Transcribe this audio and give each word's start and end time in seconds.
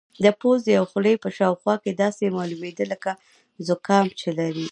د 0.23 0.25
پوزې 0.39 0.73
او 0.79 0.85
خولې 0.91 1.13
په 1.23 1.29
شاوخوا 1.37 1.75
کې 1.83 1.91
داسې 2.03 2.23
معلومېده 2.37 2.85
لکه 2.91 3.11
زکام 3.67 4.07
چې 4.19 4.29
لري. 4.37 4.59